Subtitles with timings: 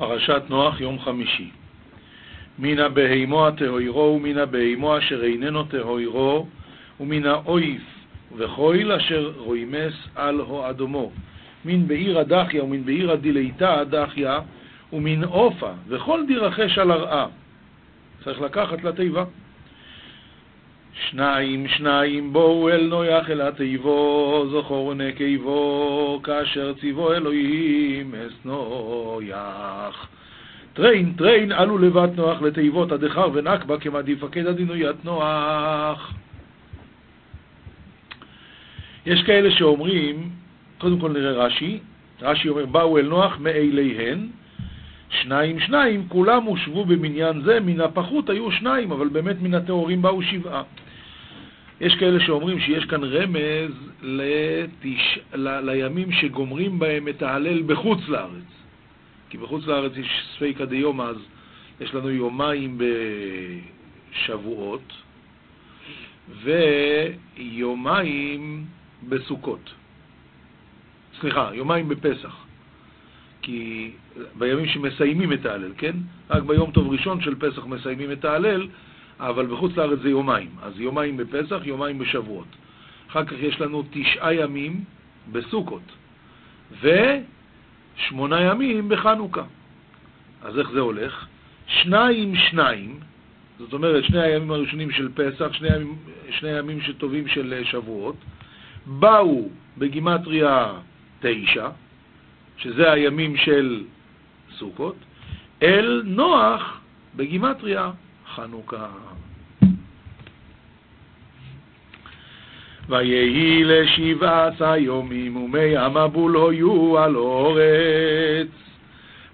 [0.00, 1.50] פרשת נוח, יום חמישי.
[2.58, 6.46] מן הבהימו הטהוירו ומן הבהימו אשר איננו טהוירו
[7.00, 7.82] ומן האויף
[8.36, 11.10] וכויל אשר רוימס על הועדומו.
[11.64, 14.40] מן בעיר הדחיה ומן בעיר הדילייתא הדחיה
[14.92, 17.26] ומן עופה וכל דירחש על הרעה.
[18.24, 19.24] צריך לקחת לתיבה.
[21.10, 30.08] שניים שניים בואו אל נויח אל התיבו, זכור נקבו, כאשר ציבו אלוהים אס נויח.
[30.72, 36.14] תרין תרין עלו לות נח לתיבותא דכר ונוקבא כמא די פקיד ה' ית נח.
[39.06, 40.30] יש כאלה שאומרים,
[40.78, 41.78] קודם כל נראה רש"י,
[42.22, 44.26] רש"י אומר, באו אל נוח מאליהן,
[45.08, 50.22] שניים שניים, כולם הושוו במניין זה, מן הפחות היו שניים, אבל באמת מן הטהורים באו
[50.22, 50.62] שבעה.
[51.80, 55.18] יש כאלה שאומרים שיש כאן רמז לתש...
[55.34, 55.60] ל...
[55.60, 58.50] לימים שגומרים בהם את ההלל בחוץ לארץ.
[59.30, 61.16] כי בחוץ לארץ יש ספיקא דיומא, אז
[61.80, 62.78] יש לנו יומיים
[64.12, 64.92] בשבועות
[67.36, 68.64] ויומיים
[69.08, 69.74] בסוכות.
[71.20, 72.36] סליחה, יומיים בפסח.
[73.42, 73.90] כי
[74.34, 75.96] בימים שמסיימים את ההלל, כן?
[76.30, 78.68] רק ביום טוב ראשון של פסח מסיימים את ההלל,
[79.20, 80.50] אבל בחוץ לארץ זה יומיים.
[80.62, 82.46] אז יומיים בפסח, יומיים בשבועות.
[83.10, 84.84] אחר כך יש לנו תשעה ימים
[85.32, 85.82] בסוכות,
[86.80, 89.42] ושמונה ימים בחנוכה.
[90.42, 91.26] אז איך זה הולך?
[91.66, 93.00] שניים שניים,
[93.58, 95.96] זאת אומרת שני הימים הראשונים של פסח, שני הימים,
[96.30, 98.16] שני הימים שטובים של שבועות,
[98.86, 100.72] באו בגימטריה
[101.20, 101.68] תשע,
[102.56, 103.84] שזה הימים של
[104.58, 104.96] סוכות,
[105.62, 106.80] אל נוח
[107.16, 107.90] בגימטריה
[108.34, 108.86] חנוכה.
[112.88, 118.48] ויהי לשבעה עשר יומים ומי המבול היו על אורץ.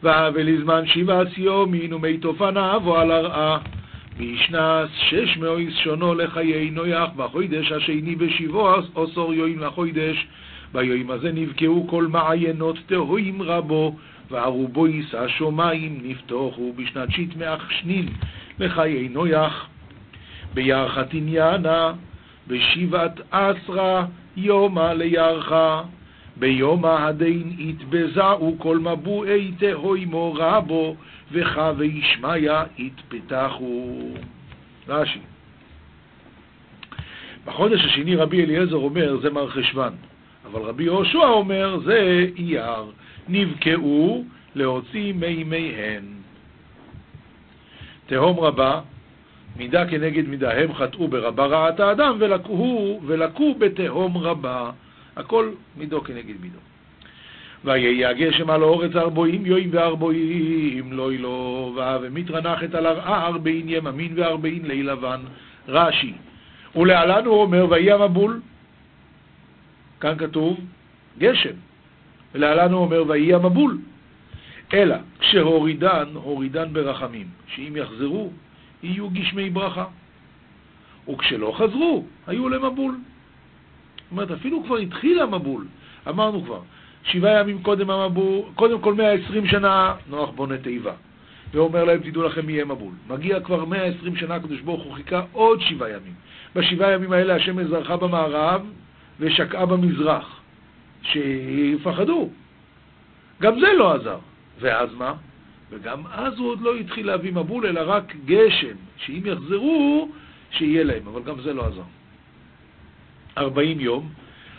[0.02, 3.58] ולזמן שבעת יומין ומי תופניו על הרעה.
[4.16, 10.26] וישנס שש מאויס שונו לחיי נויח בחוידש השני בשבעו עשור יוים לחוידש.
[10.72, 13.96] ביום הזה נבקעו כל מעיינות תהוים רבו,
[14.30, 18.08] וערובו יישא שומיים נפתוחו בשנת שיט מאח שנין
[18.58, 19.68] לחיי נויח.
[20.54, 21.92] בירחת עניינה,
[22.48, 24.06] בשבעת עשרה
[24.36, 25.82] יומא לירחה.
[26.36, 30.96] ביומא הדין יתבזעו כל מבואי תהוימו רבו,
[31.32, 33.98] וחווה וישמיא יתפתחו.
[34.88, 35.18] רש"י.
[37.44, 39.92] בחודש השני רבי אליעזר אומר, זה מר חשוון.
[40.46, 42.84] אבל רבי יהושע אומר, זה אייר,
[43.28, 44.24] נבקעו
[44.54, 46.15] להוציא מימיהן.
[48.06, 48.80] תהום רבה,
[49.56, 54.70] מידה כנגד מידה, הם חטאו ברבה רעת האדם ולקו, ולקו בתהום רבה.
[55.16, 56.58] הכל מידו כנגד מידו.
[57.64, 64.66] ויהי הגשם על האורץ ארבעים יוים וארבעים לא ילו, ומתרנחת על הרעה ארבעין יממין וארבעין
[64.66, 65.20] לי לבן.
[65.68, 66.12] רש"י.
[66.76, 68.40] ולהלן הוא אומר, ויהי המבול,
[70.00, 70.60] כאן כתוב
[71.18, 71.54] גשם,
[72.34, 73.78] ולהלן הוא אומר, ויהי המבול.
[74.74, 78.30] אלא כשהורידן, הורידן ברחמים, שאם יחזרו,
[78.82, 79.84] יהיו גשמי ברכה.
[81.08, 82.94] וכשלא חזרו, היו למבול.
[82.94, 85.66] זאת אומרת, אפילו כבר התחיל המבול,
[86.08, 86.60] אמרנו כבר,
[87.04, 90.92] שבעה ימים קודם המבול, קודם כל 120 שנה, נוח בונה תיבה.
[91.52, 92.92] ואומר להם, תדעו לכם, יהיה מבול.
[93.08, 96.14] מגיע כבר 120 שנה, הקדוש ברוך הוא חיכה עוד שבעה ימים.
[96.54, 98.62] בשבעה ימים האלה השם מזרחה במערב,
[99.20, 100.40] ושקעה במזרח,
[101.02, 102.30] שיפחדו.
[103.40, 104.18] גם זה לא עזר.
[104.60, 105.14] ואז מה?
[105.70, 110.08] וגם אז הוא עוד לא התחיל להביא מבול, אלא רק גשם, שאם יחזרו,
[110.50, 111.82] שיהיה להם, אבל גם זה לא עזר.
[113.38, 114.08] ארבעים יום,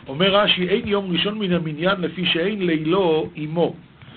[0.07, 3.75] אומר רש"י, אין יום ראשון מן המניין לפי שאין לילו עמו,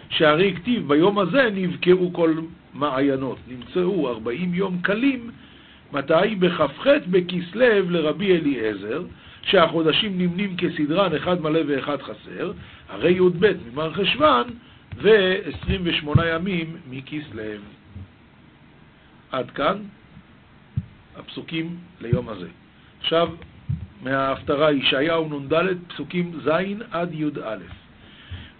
[0.08, 2.34] שהרי כתיב ביום הזה נבקעו כל
[2.74, 5.30] מעיינות, נמצאו ארבעים יום קלים,
[5.92, 6.34] מתי?
[6.38, 9.02] בכ"ח בכסלו לרבי אליעזר,
[9.42, 12.52] שהחודשים נמנים כסדרן, אחד מלא ואחד חסר,
[12.88, 14.44] הרי י"ב ממר חשוון
[14.96, 17.42] ו-28 ימים מכסלו.
[19.32, 19.76] עד כאן
[21.16, 22.48] הפסוקים ליום הזה.
[23.00, 23.28] עכשיו,
[24.02, 25.52] מההפטרה ישעיהו נ"ד,
[25.88, 26.50] פסוקים ז'
[26.90, 27.56] עד י"א.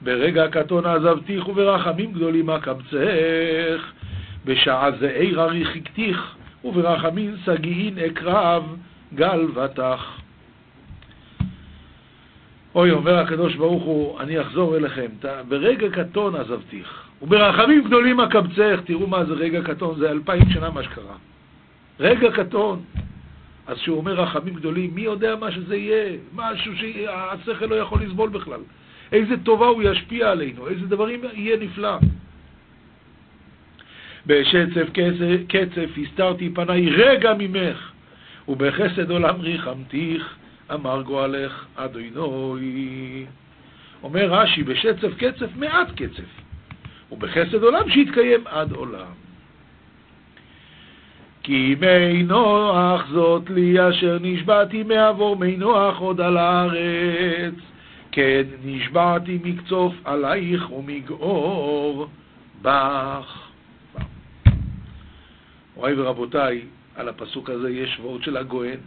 [0.00, 3.92] ברגע קטון עזבתיך וברחמים גדולים אקבצך,
[4.44, 8.76] בשעה זה עיר אריכתיך, וברחמים שגיאין אקרב
[9.14, 10.20] גל ותח.
[12.74, 15.06] אוי, אומר הקדוש ברוך הוא, אני אחזור אליכם,
[15.48, 20.82] ברגע קטון עזבתיך, וברחמים גדולים אקבצך, תראו מה זה רגע קטון, זה אלפיים שנה מה
[20.82, 21.16] שקרה.
[22.00, 22.82] רגע קטון.
[23.66, 26.16] אז כשהוא אומר רחמים גדולים, מי יודע מה שזה יהיה?
[26.34, 28.60] משהו שהשכל לא יכול לסבול בכלל.
[29.12, 31.98] איזה טובה הוא ישפיע עלינו, איזה דברים יהיה נפלא.
[34.26, 34.86] בשצף
[35.48, 37.92] קצף הסתרתי פניי רגע ממך,
[38.48, 40.36] ובחסד עולם ריחמתיך,
[40.74, 43.24] אמר גואלך אדוני.
[44.02, 46.30] אומר רש"י, בשצף קצף מעט קצף,
[47.12, 49.12] ובחסד עולם שיתקיים עד עולם.
[51.42, 57.54] כי מי נוח זאת לי אשר נשבעתי מעבור מי נוח עוד על הארץ,
[58.12, 62.06] כן נשבעתי מקצוף עלייך ומגאור
[62.62, 63.50] בך.
[65.76, 66.60] מוריי ורבותיי,
[66.96, 68.78] על הפסוק הזה יש שבועות של הגוהן,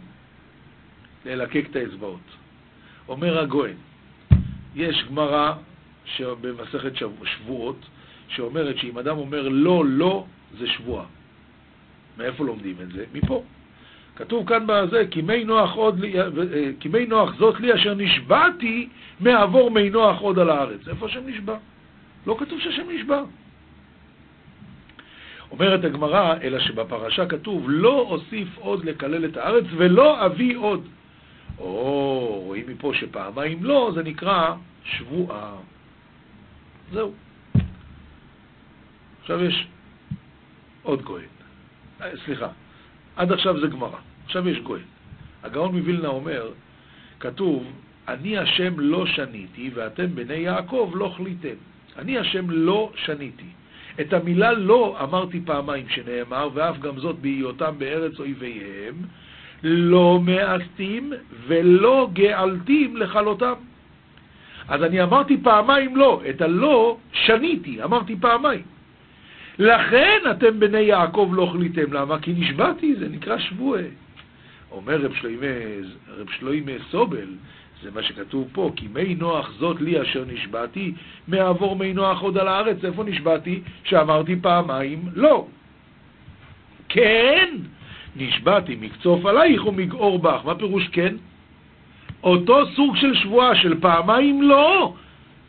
[1.24, 2.20] ללקק את האצבעות.
[3.08, 3.76] אומר הגוהן,
[4.74, 5.52] יש גמרא
[6.18, 6.92] במסכת
[7.24, 7.76] שבועות,
[8.28, 10.24] שאומרת שאם אדם אומר לא, לא,
[10.58, 11.04] זה שבועה.
[12.18, 13.04] מאיפה לומדים את זה?
[13.14, 13.42] מפה.
[14.16, 16.26] כתוב כאן בזה, כי מי נוח, עוד לי, אה,
[16.80, 18.88] כי מי נוח זאת לי אשר נשבעתי
[19.20, 20.88] מעבור מי נוח עוד על הארץ.
[20.88, 21.56] איפה השם נשבע?
[22.26, 23.22] לא כתוב שהשם נשבע.
[25.50, 30.88] אומרת הגמרא, אלא שבפרשה כתוב, לא אוסיף עוד לקלל את הארץ ולא אביא עוד.
[31.58, 34.54] או, רואים מפה שפעמיים לא, זה נקרא
[34.84, 35.54] שבועה.
[36.92, 37.12] זהו.
[39.20, 39.66] עכשיו יש
[40.82, 41.24] עוד כהן.
[42.00, 42.48] אה, סליחה,
[43.16, 44.82] עד עכשיו זה גמרא, עכשיו יש כהן.
[45.42, 46.50] הגאון מווילנה אומר,
[47.20, 47.72] כתוב,
[48.08, 51.56] אני השם לא שניתי ואתם בני יעקב לא חליתם.
[51.98, 53.48] אני השם לא שניתי.
[54.00, 58.94] את המילה לא אמרתי פעמיים שנאמר, ואף גם זאת בהיותם בארץ אויביהם,
[59.64, 61.12] לא מאסתים
[61.46, 63.52] ולא גאלתים לכלותם.
[64.68, 68.62] אז אני אמרתי פעמיים לא, את הלא שניתי, אמרתי פעמיים.
[69.58, 72.18] לכן אתם בני יעקב לא חליתם, למה?
[72.18, 73.82] כי נשבעתי, זה נקרא שבועה.
[74.70, 75.46] אומר רב שלוימי,
[76.08, 77.28] רב שלוימי סובל,
[77.82, 80.92] זה מה שכתוב פה, כי מי נוח זאת לי אשר נשבעתי,
[81.28, 82.84] מעבור מי נוח עוד על הארץ.
[82.84, 83.60] איפה נשבעתי?
[83.84, 85.46] שאמרתי פעמיים לא.
[86.88, 87.48] כן,
[88.16, 90.40] נשבעתי מקצוף עלייך ומגעור בך.
[90.44, 91.14] מה פירוש כן?
[92.22, 94.94] אותו סוג של שבועה של פעמיים לא,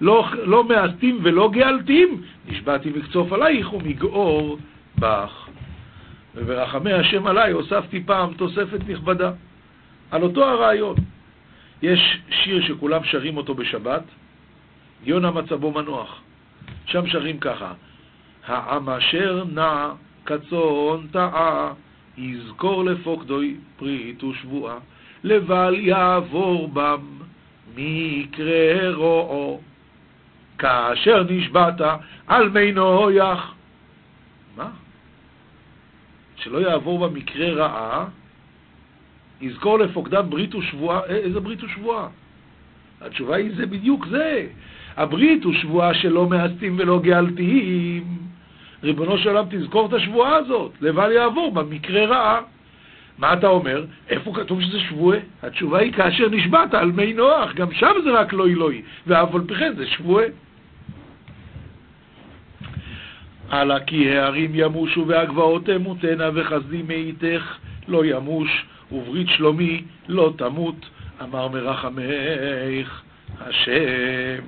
[0.02, 4.58] לא, לא מאסתים ולא גאלתים, נשבעתי מקצוף עלייך ומגעור
[5.00, 5.48] בך.
[6.36, 9.32] וברחמי השם עליי הוספתי פעם תוספת נכבדה
[10.12, 10.96] על אותו הרעיון.
[11.82, 14.04] יש שיר שכולם שרים אותו בשבת,
[15.04, 16.22] יונה מצבו מנוח.
[16.86, 17.74] שם שרים ככה:
[18.48, 19.90] העם אשר נע
[20.26, 21.74] כצאן טעה,
[22.18, 24.78] יזכור לפוקדוי פריט ושבועה,
[25.24, 27.02] לבל יעבור בם
[27.76, 29.62] מקרה רועו,
[30.58, 31.82] כאשר נשבעת
[32.28, 33.54] על מי נויח.
[34.58, 34.70] מה?
[36.36, 38.06] שלא יעבור במקרה רעה,
[39.42, 42.08] יזכור לפוקדם ברית ושבועה, אה, איזה ברית ושבועה?
[43.02, 44.48] התשובה היא זה בדיוק זה.
[44.98, 48.25] הברית ושבועה שלא מאסתים ולא גאלתיים.
[48.83, 52.42] ריבונו של עולם, תזכור את השבועה הזאת, לבל יעבור במקרה רעה.
[53.18, 53.86] מה אתה אומר?
[54.10, 55.19] איפה כתוב שזה שבועה?
[55.44, 59.42] התשובה היא כאשר נשבעת על מי נוח, גם שם זה רק לא אלוהי, ואף על
[59.48, 60.25] פי כן זה שבועה.
[63.50, 67.57] הלאה כי הערים ימושו והגבעות תמותנה וחסדי מאיתך
[67.88, 70.89] לא ימוש וברית שלומי לא תמות,
[71.22, 73.01] אמר מרחמך
[73.39, 74.44] השם.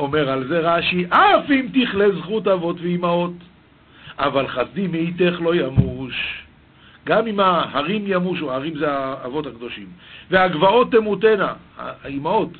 [0.00, 3.32] אומר על זה רש"י, אף אם תכלה זכות אבות ואימהות,
[4.18, 6.44] אבל חסדי מאיתך לא ימוש.
[7.06, 9.86] גם אם ההרים ימושו, ההרים זה האבות הקדושים,
[10.30, 12.50] והגבעות תמותנה, האימהות,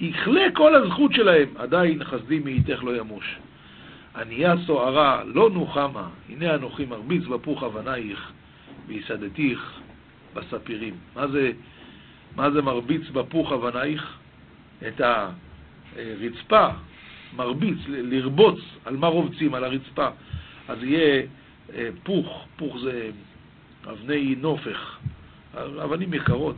[0.00, 3.36] יכלה כל הזכות שלהם, עדיין חסדי מאיתך לא ימוש.
[4.16, 8.32] ענייה סוערה, לא נוחמה, הנה אנוכי מרביץ בפוך אבנייך,
[8.86, 9.80] ויסדתיך
[10.34, 10.94] בספירים.
[11.16, 11.52] מה זה,
[12.36, 14.16] מה זה מרביץ בפוך אבנייך?
[14.88, 15.00] את
[15.96, 16.68] הרצפה,
[17.36, 19.54] מרביץ, לרבוץ, על מה רובצים?
[19.54, 20.08] על הרצפה.
[20.68, 21.22] אז יהיה
[21.74, 23.10] אה, פוך, פוך זה
[23.90, 24.98] אבני נופך,
[25.84, 26.56] אבנים יקרות,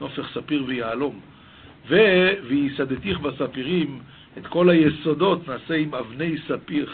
[0.00, 1.20] נופך ספיר ויהלום.
[2.48, 4.00] ויסדתיך בספירים,
[4.38, 6.90] את כל היסודות נעשה עם אבני ספיר.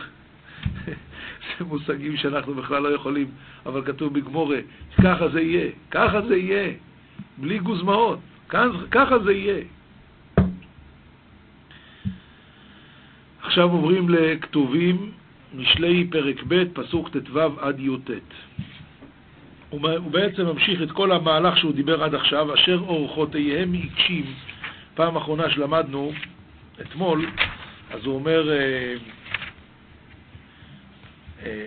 [1.59, 3.27] זה מושגים שאנחנו בכלל לא יכולים,
[3.67, 4.59] אבל כתוב בגמורה,
[5.03, 6.73] ככה זה יהיה, ככה זה יהיה,
[7.39, 8.19] בלי גוזמאות,
[8.91, 9.65] ככה זה יהיה.
[13.53, 15.13] עכשיו עוברים לכתובים,
[15.55, 18.11] משלי פרק ב', פסוק ט"ו עד י"ט.
[19.71, 24.25] הוא בעצם ממשיך את כל המהלך שהוא דיבר עד עכשיו, אשר אורחותיהם עיקשים.
[24.95, 26.13] פעם אחרונה שלמדנו,
[26.81, 27.27] אתמול,
[27.91, 28.95] אז הוא אומר, אה,
[31.45, 31.67] אה,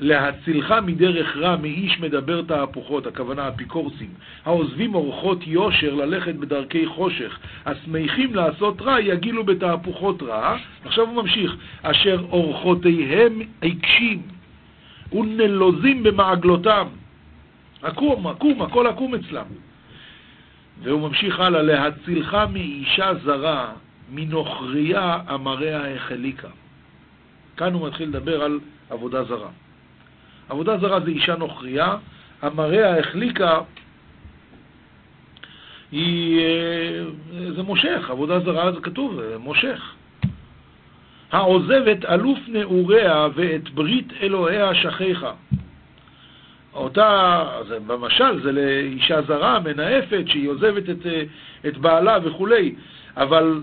[0.00, 4.10] להצילך מדרך רע מאיש מדבר תהפוכות, הכוונה אפיקורסים,
[4.44, 11.56] העוזבים אורחות יושר ללכת בדרכי חושך, השמחים לעשות רע יגילו בתהפוכות רע, עכשיו הוא ממשיך,
[11.82, 14.22] אשר אורחותיהם עיקשים
[15.12, 16.86] ונלוזים במעגלותם.
[17.82, 19.46] עקום, עקום, הכל עקום אצלם.
[20.82, 23.72] והוא ממשיך הלאה, להצילך מאישה זרה,
[24.12, 26.48] מנוכריה אמריה החליקה.
[27.56, 29.48] כאן הוא מתחיל לדבר על עבודה זרה.
[30.48, 31.96] עבודה זרה זה אישה נוכריה,
[32.42, 33.60] המראה החליקה
[35.92, 37.04] היא, אה,
[37.56, 39.94] זה מושך, עבודה זרה זה כתוב, מושך.
[41.32, 45.32] העוזבת אלוף נעוריה ואת ברית אלוהיה שכיחה.
[46.74, 51.06] אותה, זה, במשל, זה לאישה זרה, מנאפת, שהיא עוזבת את,
[51.66, 52.74] את בעלה וכולי,
[53.16, 53.62] אבל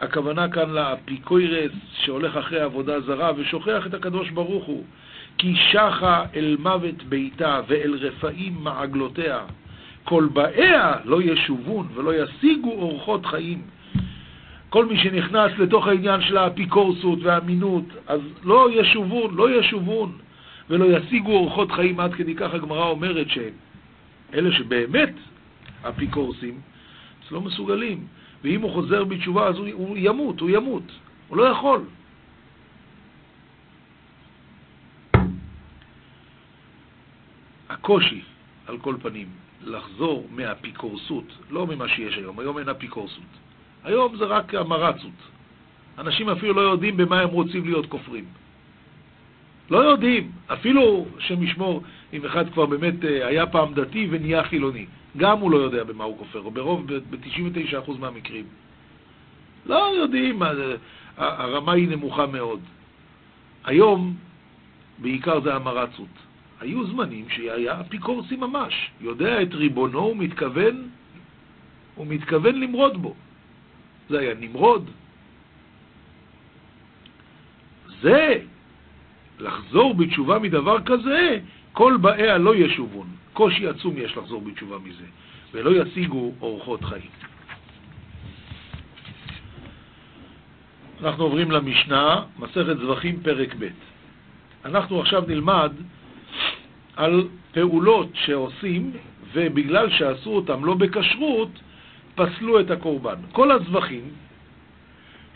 [0.00, 4.84] הכוונה כאן לאפיקוירס שהולך אחרי עבודה זרה ושוכח את הקדוש ברוך הוא.
[5.42, 9.40] כי שחה אל מוות ביתה ואל רפאים מעגלותיה.
[10.04, 13.62] כל באיה לא ישובון ולא ישיגו אורחות חיים.
[14.68, 20.12] כל מי שנכנס לתוך העניין של האפיקורסות והאמינות, אז לא ישובון, לא ישובון,
[20.70, 22.00] ולא ישיגו אורחות חיים.
[22.00, 25.14] עד כדי כך הגמרא אומרת שאלה שבאמת
[25.88, 26.60] אפיקורסים,
[27.26, 27.98] אז לא מסוגלים.
[28.44, 30.92] ואם הוא חוזר בתשובה, אז הוא, הוא ימות, הוא ימות.
[31.28, 31.80] הוא לא יכול.
[37.82, 38.20] הקושי,
[38.66, 39.26] על כל פנים,
[39.64, 43.32] לחזור מהאפיקורסות, לא ממה שיש היום, היום אין אפיקורסות.
[43.84, 45.18] היום זה רק המרצות.
[45.98, 48.24] אנשים אפילו לא יודעים במה הם רוצים להיות כופרים.
[49.70, 54.86] לא יודעים, אפילו שמשמור, אם אחד כבר באמת אה, היה פעם דתי ונהיה חילוני,
[55.16, 58.44] גם הוא לא יודע במה הוא כופר, או ברוב, ב-99% מהמקרים.
[59.66, 60.42] לא יודעים,
[61.16, 62.60] הרמה היא נמוכה מאוד.
[63.64, 64.14] היום,
[64.98, 66.31] בעיקר זה המרצות.
[66.62, 70.88] היו זמנים שהיה אפיקורסי ממש, יודע את ריבונו, הוא מתכוון,
[71.94, 73.14] הוא מתכוון למרוד בו.
[74.08, 74.90] זה היה נמרוד.
[78.00, 78.38] זה,
[79.38, 81.38] לחזור בתשובה מדבר כזה,
[81.72, 83.06] כל באיה לא ישובון.
[83.32, 85.06] קושי עצום יש לחזור בתשובה מזה,
[85.52, 87.10] ולא ישיגו אורחות חיים.
[91.00, 93.68] אנחנו עוברים למשנה, מסכת זבחים, פרק ב'.
[94.64, 95.72] אנחנו עכשיו נלמד
[96.96, 98.92] על פעולות שעושים,
[99.32, 101.50] ובגלל שעשו אותם לא בכשרות,
[102.14, 103.16] פסלו את הקורבן.
[103.32, 104.10] כל הזבחים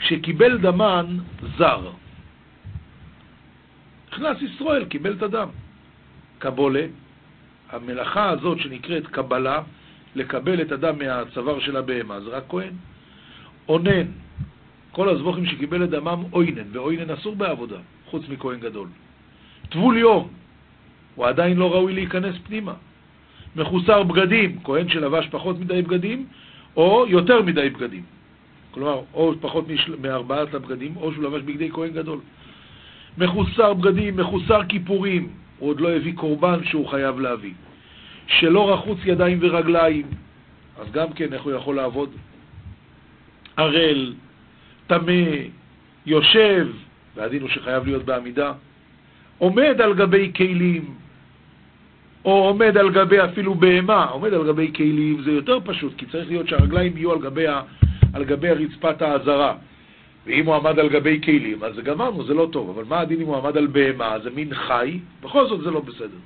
[0.00, 1.06] שקיבל דמן
[1.58, 1.90] זר,
[4.12, 5.48] נכנס ישראל, קיבל את הדם.
[6.38, 6.86] קבולה,
[7.70, 9.60] המלאכה הזאת שנקראת קבלה,
[10.14, 12.72] לקבל את הדם מהצוואר של הבהמה, זה רק כהן.
[13.68, 14.06] אונן,
[14.92, 17.76] כל הזבוכים שקיבל את דמם אוינן, ואוינן אסור בעבודה,
[18.10, 18.88] חוץ מכהן גדול.
[19.68, 20.28] טבול יום,
[21.16, 22.72] הוא עדיין לא ראוי להיכנס פנימה.
[23.56, 26.26] מחוסר בגדים, כהן שלבש פחות מדי בגדים,
[26.76, 28.02] או יותר מדי בגדים.
[28.70, 29.64] כלומר, או פחות
[30.00, 32.18] מארבעת הבגדים, או שהוא לבש בגדי כהן גדול.
[33.18, 37.52] מחוסר בגדים, מחוסר כיפורים, הוא עוד לא הביא קורבן שהוא חייב להביא.
[38.26, 40.06] שלא רחוץ ידיים ורגליים,
[40.80, 42.10] אז גם כן, איך הוא יכול לעבוד?
[43.56, 44.14] ערל,
[44.86, 45.22] טמא,
[46.06, 46.68] יושב,
[47.16, 48.52] והדין הוא שחייב להיות בעמידה,
[49.38, 50.94] עומד על גבי כלים,
[52.26, 56.28] או עומד על גבי אפילו בהמה, עומד על גבי כלים, זה יותר פשוט, כי צריך
[56.28, 57.46] להיות שהרגליים יהיו על גבי,
[58.12, 59.54] על גבי רצפת האזרה.
[60.26, 62.70] ואם הוא עמד על גבי כלים, אז גמרנו, זה לא טוב.
[62.70, 64.18] אבל מה הדין אם הוא עמד על בהמה?
[64.22, 66.18] זה מין חי, בכל זאת זה לא בסדר.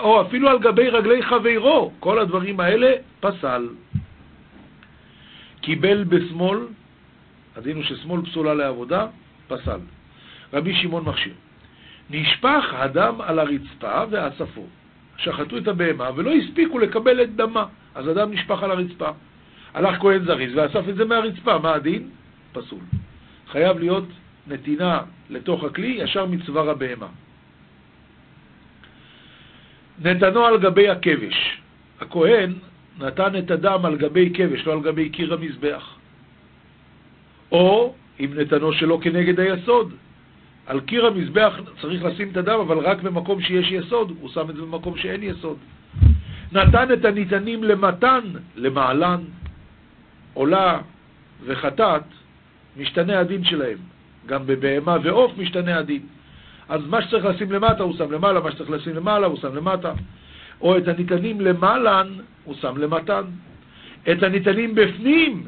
[0.00, 3.68] או אפילו על גבי רגלי חברו, כל הדברים האלה, פסל.
[5.60, 6.58] קיבל בשמאל,
[7.56, 9.06] הדין הוא ששמאל פסולה לעבודה,
[9.48, 9.80] פסל.
[10.52, 11.34] רבי שמעון מכשיר.
[12.10, 14.66] נשפך הדם על הרצפה ואספו.
[15.18, 19.10] שחטו את הבהמה ולא הספיקו לקבל את דמה, אז הדם נשפך על הרצפה.
[19.74, 22.10] הלך כהן זריז ואסף את זה מהרצפה, מה הדין?
[22.52, 22.80] פסול.
[23.50, 24.04] חייב להיות
[24.46, 27.06] נתינה לתוך הכלי ישר מצוואר הבהמה.
[30.04, 31.60] נתנו על גבי הכבש.
[32.00, 32.52] הכהן
[32.98, 35.94] נתן את הדם על גבי כבש, לא על גבי קיר המזבח.
[37.52, 39.94] או אם נתנו שלא כנגד היסוד.
[40.68, 44.56] על קיר המזבח צריך לשים את הדם, אבל רק במקום שיש יסוד, הוא שם את
[44.56, 45.56] זה במקום שאין יסוד.
[46.52, 48.20] נתן את הניתנים למתן,
[48.56, 49.20] למעלן,
[50.34, 50.80] עולה
[51.44, 52.02] וחטאת,
[52.76, 53.78] משתנה הדין שלהם.
[54.26, 56.02] גם בבהמה ועוף משתנה הדין.
[56.68, 59.92] אז מה שצריך לשים למטה הוא שם למעלה, מה שצריך לשים למעלה הוא שם למטה.
[60.60, 62.08] או את הניתנים למעלן
[62.44, 63.22] הוא שם למתן.
[64.10, 65.44] את הניתנים בפנים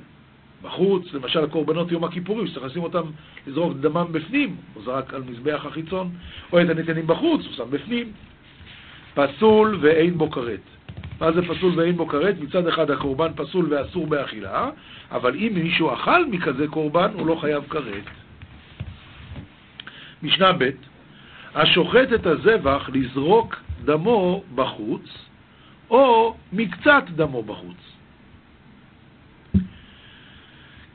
[0.62, 3.02] בחוץ, למשל הקורבנות יום הכיפורים, שצריך לשים אותם,
[3.46, 6.10] לזרוק דמם בפנים, הוא זרק על מזבח החיצון,
[6.52, 8.12] או את הנתנים בחוץ, הוא שם בפנים.
[9.14, 10.60] פסול ואין בו כרת.
[11.20, 12.34] מה זה פסול ואין בו כרת?
[12.40, 14.70] מצד אחד הקורבן פסול ואסור באכילה,
[15.10, 18.04] אבל אם מישהו אכל מכזה קורבן, הוא לא חייב כרת.
[20.22, 20.70] משנה ב'
[21.54, 25.26] השוחט את הזבח לזרוק דמו בחוץ,
[25.90, 27.99] או מקצת דמו בחוץ.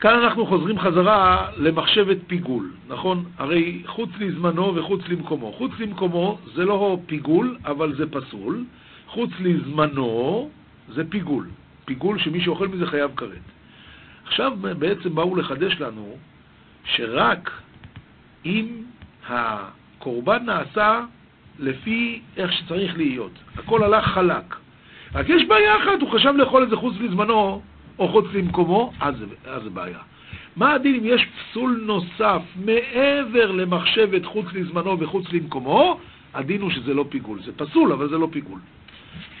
[0.00, 3.24] כאן אנחנו חוזרים חזרה למחשבת פיגול, נכון?
[3.38, 5.52] הרי חוץ לזמנו וחוץ למקומו.
[5.52, 8.64] חוץ למקומו זה לא פיגול, אבל זה פסול.
[9.06, 10.50] חוץ לזמנו
[10.88, 11.48] זה פיגול.
[11.84, 13.46] פיגול שמי שאוכל מזה חייב כרת.
[14.26, 16.16] עכשיו בעצם באו לחדש לנו
[16.84, 17.50] שרק
[18.44, 18.66] אם
[19.28, 21.00] הקורבן נעשה
[21.58, 24.56] לפי איך שצריך להיות, הכל הלך חלק.
[25.14, 27.62] רק יש בעיה אחת, הוא חשב לאכול את זה חוץ לזמנו
[27.98, 29.14] או חוץ למקומו, אז
[29.64, 29.98] זה בעיה.
[30.56, 35.98] מה הדין אם יש פסול נוסף מעבר למחשבת חוץ לזמנו וחוץ למקומו?
[36.34, 37.42] הדין הוא שזה לא פיגול.
[37.42, 38.58] זה פסול, אבל זה לא פיגול.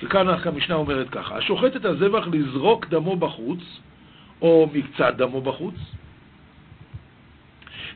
[0.02, 3.60] וכאן המשנה אומרת ככה, השוחט את הזבח לזרוק דמו בחוץ,
[4.42, 5.74] או מקצת דמו בחוץ,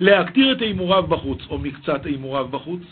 [0.00, 2.82] להקטיר את הימוריו בחוץ, או מקצת הימוריו בחוץ,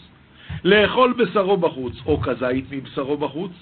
[0.64, 3.52] לאכול בשרו בחוץ, או כזית מבשרו בחוץ,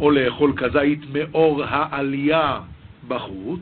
[0.00, 2.60] או לאכול כזית מאור העלייה
[3.08, 3.60] בחוץ,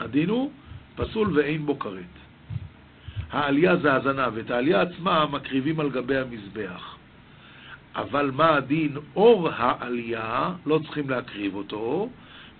[0.00, 0.50] הדין הוא
[0.96, 2.12] פסול ואין בו כרת.
[3.30, 6.96] העלייה זה הזנב, את העלייה עצמה מקריבים על גבי המזבח.
[7.94, 8.96] אבל מה הדין?
[9.16, 12.08] אור העלייה, לא צריכים להקריב אותו,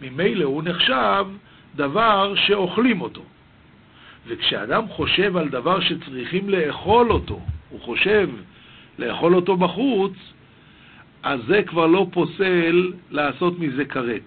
[0.00, 1.26] ממילא הוא נחשב
[1.76, 3.22] דבר שאוכלים אותו.
[4.26, 8.28] וכשאדם חושב על דבר שצריכים לאכול אותו, הוא חושב
[8.98, 10.12] לאכול אותו בחוץ,
[11.22, 14.22] אז זה כבר לא פוסל לעשות מזה כרת.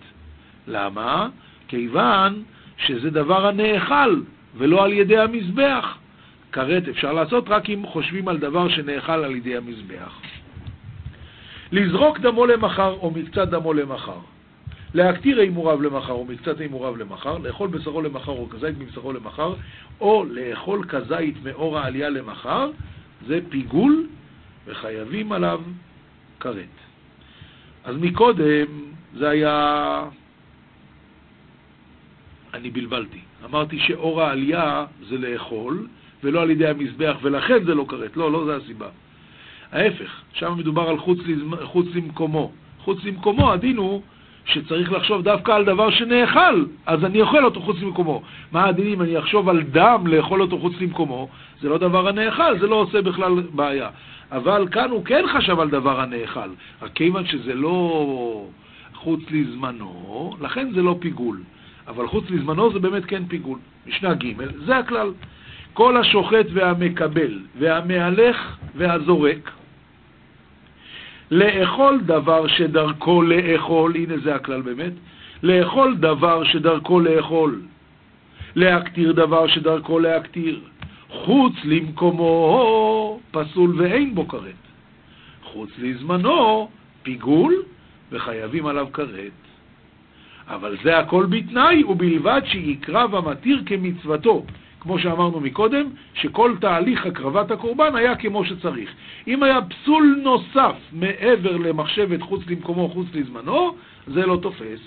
[0.68, 1.30] למה?
[1.68, 2.44] כיוון
[2.78, 4.22] שזה דבר הנאכל,
[4.58, 5.98] ולא על ידי המזבח.
[6.52, 10.20] כרת אפשר לעשות רק אם חושבים על דבר שנאכל על ידי המזבח.
[11.72, 14.20] לזרוק דמו למחר או מקצת דמו למחר.
[14.94, 19.54] להקטיר הימוריו למחר או מקצת הימוריו למחר, לאכול בשרו למחר או כזית מבשרו למחר,
[20.00, 22.70] או לאכול כזית מאור העלייה למחר,
[23.28, 24.08] זה פיגול
[24.66, 25.62] וחייבים עליו
[26.40, 26.75] כרת.
[27.84, 28.66] אז מקודם
[29.18, 30.04] זה היה...
[32.55, 33.20] אני בלבלתי.
[33.46, 35.87] אמרתי שאור העלייה זה לאכול,
[36.24, 38.18] ולא על ידי המזבח, ולכן זה לא כרת.
[38.18, 38.87] לא, לא זה הסיבה.
[39.72, 41.20] ההפך, שם מדובר על חוץ,
[41.63, 42.51] חוץ למקומו.
[42.79, 44.01] חוץ למקומו, הדין הוא
[44.46, 48.22] שצריך לחשוב דווקא על דבר שנאכל, אז אני אוכל אותו חוץ למקומו.
[48.51, 51.27] מה הדין אם אני אחשוב על דם לאכול אותו חוץ למקומו?
[51.61, 53.89] זה לא דבר הנאכל, זה לא עושה בכלל בעיה.
[54.31, 56.50] אבל כאן הוא כן חשב על דבר הנאכל,
[56.81, 58.48] רק כיוון שזה לא
[58.94, 61.37] חוץ לזמנו, לכן זה לא פיגול.
[61.88, 63.60] אבל חוץ לזמנו זה באמת כן פיגול.
[63.88, 64.34] משנה ג'
[64.66, 65.12] זה הכלל.
[65.74, 69.52] כל השוחט והמקבל והמהלך והזורק,
[71.32, 74.94] לאכול דבר שדרכו לאכול, הנה זה הכלל באמת,
[75.44, 77.62] לאכול דבר שדרכו לאכול,
[78.56, 80.60] להקטיר דבר שדרכו להקטיר,
[81.10, 84.64] חוץ למקומו פסול ואין בו כרת,
[85.44, 86.70] חוץ לזמנו
[87.04, 87.64] פיגול
[88.12, 89.45] וחייבים עליו כרת.
[90.48, 94.46] אבל זה הכל בתנאי ובלבד שיקרב המתיר כמצוותו.
[94.79, 98.90] כמו שאמרנו מקודם, שכל תהליך הקרבת הקורבן היה כמו שצריך.
[99.27, 103.75] אם היה פסול נוסף מעבר למחשבת חוץ למקומו, חוץ לזמנו,
[104.08, 104.79] זה לא תופס.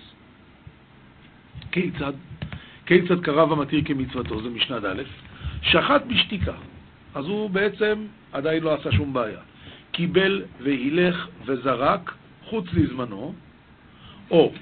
[1.72, 2.12] כיצד?
[2.86, 4.42] כיצד קרב המתיר כמצוותו?
[4.42, 5.02] זה משנה ד',
[5.62, 6.54] שחט בשתיקה.
[7.14, 9.40] אז הוא בעצם עדיין לא עשה שום בעיה.
[9.92, 13.34] קיבל והילך וזרק חוץ לזמנו,
[14.30, 14.52] או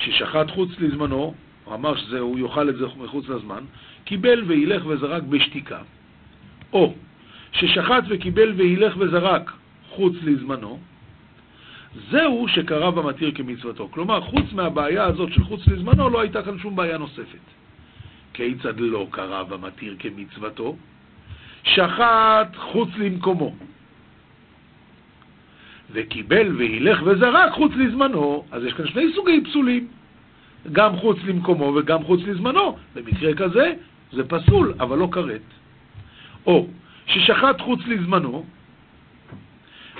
[0.00, 1.34] ששחט חוץ לזמנו,
[1.64, 3.64] הוא אמר שהוא יאכל את זה מחוץ לזמן,
[4.04, 5.78] קיבל וילך וזרק בשתיקה,
[6.72, 6.94] או
[7.52, 9.52] ששחט וקיבל וילך וזרק
[9.88, 10.78] חוץ לזמנו,
[12.10, 13.88] זהו שקרב המתיר כמצוותו.
[13.90, 17.44] כלומר, חוץ מהבעיה הזאת של חוץ לזמנו, לא הייתה כאן שום בעיה נוספת.
[18.32, 20.76] כיצד לא קרב המתיר כמצוותו?
[21.64, 23.54] שחט חוץ למקומו,
[25.92, 29.88] וקיבל וילך וזרק חוץ לזמנו, אז יש כאן שני סוגי פסולים,
[30.72, 32.76] גם חוץ למקומו וגם חוץ לזמנו.
[32.94, 33.72] במקרה כזה
[34.12, 35.40] זה פסול, אבל לא כרת.
[36.46, 36.66] או
[37.06, 38.44] ששחט חוץ לזמנו,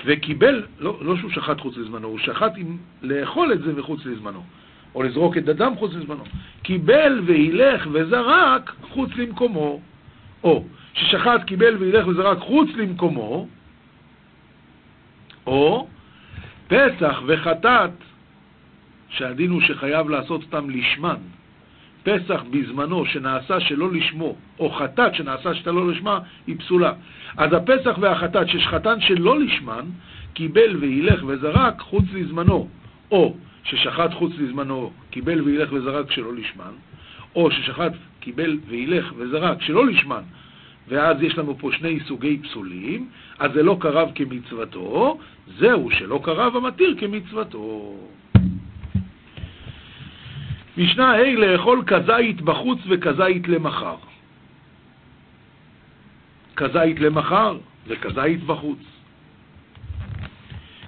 [0.05, 4.43] וקיבל, לא, לא שהוא שחט חוץ לזמנו, הוא שחט עם לאכול את זה מחוץ לזמנו,
[4.95, 6.23] או לזרוק את הדם חוץ לזמנו.
[6.61, 9.81] קיבל והילך וזרק חוץ למקומו,
[10.43, 13.47] או ששחט, קיבל והילך וזרק חוץ למקומו,
[15.47, 15.87] או
[16.67, 17.91] פסח וחטאת,
[19.09, 21.17] שהדין הוא שחייב לעשות אותם לשמן,
[22.03, 26.93] פסח בזמנו שנעשה שלא לשמו, או חטאת שנעשה שלא לשמה, היא פסולה.
[27.37, 29.85] אז הפסח והחטאת ששחטן שלא לשמן,
[30.33, 32.67] קיבל וילך וזרק חוץ לזמנו,
[33.11, 36.73] או ששחט חוץ לזמנו, קיבל וילך וזרק שלא לשמן,
[37.35, 40.21] או ששחט, קיבל וילך וזרק שלא לשמן,
[40.87, 45.17] ואז יש לנו פה שני סוגי פסולים, אז זה לא קרב כמצוותו,
[45.57, 47.95] זהו שלא קרב המתיר כמצוותו.
[50.77, 53.95] משנה ה' לאכול כזית בחוץ וכזית למחר.
[56.55, 58.79] כזית למחר וכזית בחוץ.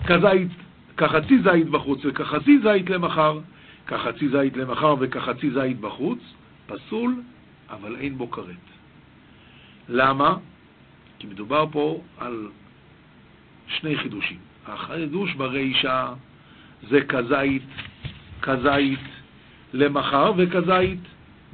[0.06, 0.52] כזית,
[0.98, 3.40] כחצי זית בחוץ וכחצי זית למחר,
[3.88, 6.20] כחצי זית למחר וכחצי זית בחוץ,
[6.68, 7.22] פסול,
[7.70, 8.73] אבל אין בו כרת.
[9.90, 10.36] למה?
[11.20, 12.48] כי מדובר פה על
[13.68, 14.38] שני חידושים.
[14.66, 16.14] החידוש ברישה
[16.90, 17.64] זה כזית,
[18.42, 19.00] כזית
[19.74, 21.00] למחר וכזית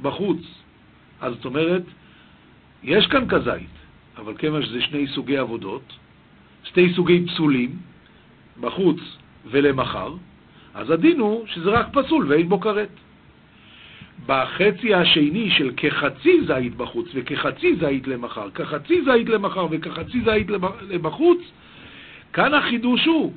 [0.02, 0.40] בחוץ.
[1.20, 1.82] אז זאת אומרת,
[2.82, 3.70] יש כאן כזית,
[4.16, 5.92] אבל כיוון שזה שני סוגי עבודות,
[6.64, 7.76] שתי סוגי פסולים,
[8.60, 9.00] בחוץ
[9.46, 10.14] ולמחר,
[10.74, 12.88] אז הדין הוא שזה רק פסול ואין בו כרת.
[14.26, 20.46] בחצי השני של כחצי זית בחוץ וכחצי זית למחר, כחצי זית למחר וכחצי זית
[21.02, 21.38] בחוץ,
[22.32, 23.32] כאן החידוש הוא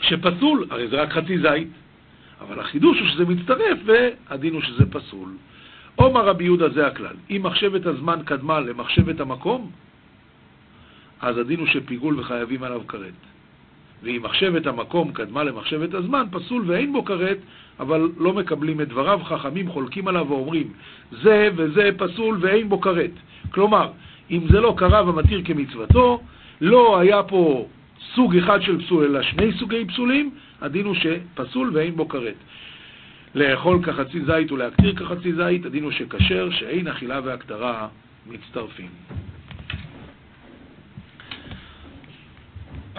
[0.00, 1.68] שפסול, הרי זה רק חצי זית,
[2.40, 5.28] אבל החידוש הוא שזה מצטרף והדין הוא שזה פסול.
[5.94, 9.70] עומר רבי יהודה זה הכלל, אם מחשבת הזמן קדמה למחשבת המקום,
[11.20, 13.33] אז הדין הוא שפיגול וחייבים עליו כרת.
[14.04, 17.38] ואם מחשבת המקום קדמה למחשבת הזמן, פסול ואין בו כרת,
[17.80, 20.72] אבל לא מקבלים את דבריו, חכמים חולקים עליו ואומרים,
[21.22, 23.10] זה וזה פסול ואין בו כרת.
[23.50, 23.90] כלומר,
[24.30, 26.20] אם זה לא קרה ומתיר כמצוותו,
[26.60, 27.66] לא היה פה
[28.14, 32.34] סוג אחד של פסול, אלא שני סוגי פסולים, הדין הוא שפסול ואין בו כרת.
[33.34, 37.88] לאכול כחצי זית ולהקטיר כחצי זית, הדין הוא שכשר, שאין אכילה והקטרה
[38.26, 38.88] מצטרפים.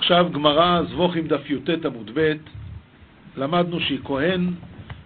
[0.05, 2.33] עכשיו גמרא זבוכים דף י"ט עמוד ב',
[3.37, 4.49] למדנו שכהן,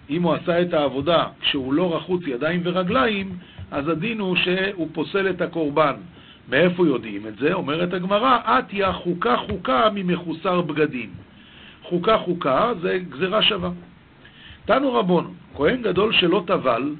[0.09, 3.37] אם הוא עשה את העבודה כשהוא לא רחוץ ידיים ורגליים,
[3.71, 5.95] אז הדין הוא שהוא פוסל את הקורבן.
[6.49, 7.53] מאיפה יודעים את זה?
[7.53, 11.09] אומרת הגמרא, עטיה חוקה חוקה ממחוסר בגדים.
[11.83, 13.71] חוקה חוקה זה גזירה שווה.
[14.65, 16.95] תנו רבון, כהן גדול שלא טבל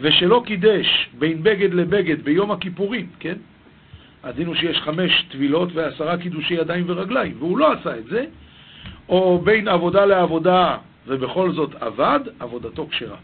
[0.00, 3.36] ושלא קידש בין בגד לבגד ביום הכיפורים, כן?
[4.24, 8.24] הדין הוא שיש חמש טבילות ועשרה קידושי ידיים ורגליים, והוא לא עשה את זה,
[9.08, 10.76] או בין עבודה לעבודה
[11.06, 13.16] ובכל זאת עבד, עבודתו כשרה.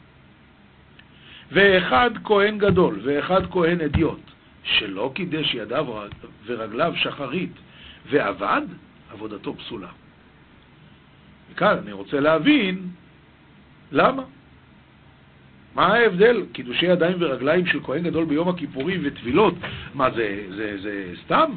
[1.53, 4.21] ואחד כהן גדול ואחד כהן אדיוט,
[4.65, 5.87] שלא קידש ידיו
[6.47, 7.53] ורגליו שחרית
[8.11, 8.63] ועבד,
[9.13, 9.89] עבודתו פסולה.
[11.53, 12.89] וכאן אני רוצה להבין
[13.93, 14.23] למה.
[15.75, 16.43] מה ההבדל?
[16.53, 19.55] קידושי ידיים ורגליים של כהן גדול ביום הכיפורים וטבילות,
[19.95, 21.51] מה זה, זה, זה סתם?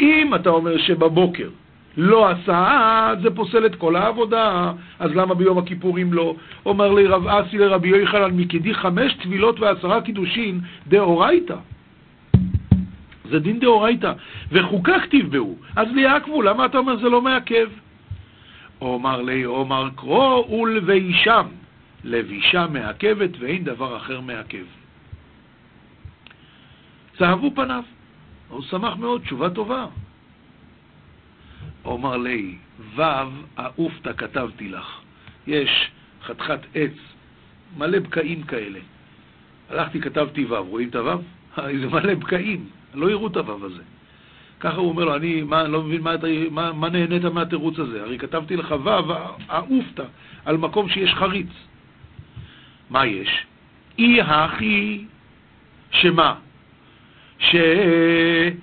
[0.00, 1.48] אם אתה אומר שבבוקר
[1.96, 6.34] לא עשה, זה פוסל את כל העבודה, אז למה ביום הכיפורים לא?
[6.66, 11.56] אומר לי רב אסי לרבי יוחנן, מקידי חמש טבילות ועשרה קידושין דאורייתא.
[13.30, 14.12] זה דין דאורייתא,
[14.52, 17.68] וחוקה כתיב בהו, אז ליעקבו, למה אתה אומר זה לא מעכב?
[18.80, 21.46] אומר לי, אומר קרוא ולבישם.
[22.04, 24.64] לבישה מעכבת ואין דבר אחר מעכב.
[27.18, 27.82] צהבו פניו.
[28.48, 29.86] הוא שמח מאוד, תשובה טובה.
[31.84, 32.56] אומר לי,
[32.96, 33.02] ו'
[33.56, 35.00] העופתא כתבתי לך.
[35.46, 35.90] יש
[36.22, 36.92] חתיכת עץ,
[37.76, 38.78] מלא בקעים כאלה.
[39.70, 41.22] הלכתי, כתבתי ו', רואים את הו'?
[41.80, 43.82] זה מלא בקעים, לא יראו את הו' הזה.
[44.60, 46.14] ככה הוא אומר לו, אני מה, לא מבין מה,
[46.50, 49.12] מה, מה נהנית מהתירוץ הזה, הרי כתבתי לך ו'
[49.48, 50.04] העופתא,
[50.44, 51.50] על מקום שיש חריץ.
[52.90, 53.46] מה יש?
[53.98, 55.04] אי הכי
[55.90, 56.34] שמה?
[57.38, 58.58] שבגלל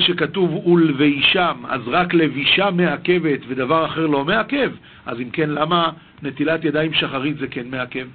[0.00, 4.72] שכתוב ולבישם, אז רק לבישה מעכבת ודבר אחר לא מעכב,
[5.06, 5.90] אז אם כן, למה
[6.22, 8.06] נטילת ידיים שחרית זה כן מעכב?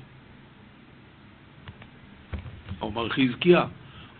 [2.81, 3.63] אומר חזקיה,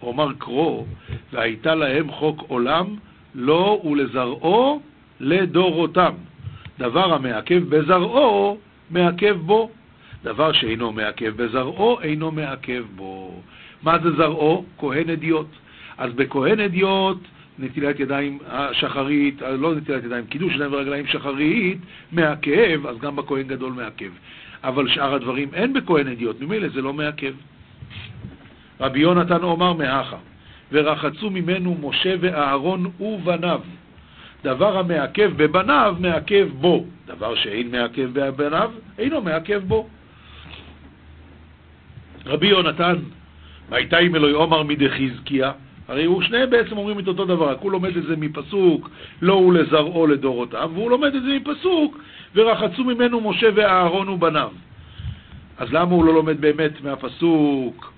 [0.01, 0.86] אומר קרוא,
[1.32, 2.95] והייתה להם חוק עולם,
[3.36, 4.82] לו ולזרעו
[5.19, 6.13] לדורותם.
[6.80, 8.58] דבר המעכב בזרעו,
[8.89, 9.71] מעכב בו.
[10.24, 13.42] דבר שאינו מעכב בזרעו, אינו מעכב בו.
[13.84, 14.66] מה זה זרעו?
[14.78, 15.48] כהן אדיוט.
[15.98, 17.18] אז בכהן אדיוט,
[17.60, 18.40] נטילת ידיים
[18.72, 21.78] שחרית, לא נטילת ידיים, קידוש ידיים ורגליים שחרית,
[22.12, 24.10] מעכב, אז גם בכהן גדול מעכב.
[24.64, 27.34] אבל שאר הדברים אין בכהן אדיוט, ממילא זה לא מעכב.
[28.80, 30.18] רבי יונתן אומר מהכה,
[30.72, 33.62] ורחצו ממנו משה ואהרון ובניו.
[34.44, 36.86] דבר המעכב בבניו, מעכב בו.
[37.08, 39.88] דבר שאין מעכב בבניו, אינו מעכב בו.
[42.32, 42.96] רבי יונתן,
[43.70, 45.52] והייתה עם אלוהי עומר מדי חזקיה,
[45.88, 48.89] הרי הוא שניהם בעצם אומרים את אותו דבר, רק הוא לומד את זה מפסוק,
[49.22, 51.98] לא הוא לזרעו לדורותיו, והוא לומד את זה מפסוק,
[52.36, 54.52] ורחצו ממנו משה ואהרון ובניו.
[55.58, 57.94] אז למה הוא לא לומד באמת מהפסוק,